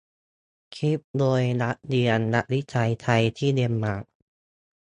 [0.75, 4.05] คลิปโดยนักเรียนนักวิจัยไทยที่เดนมาร์ก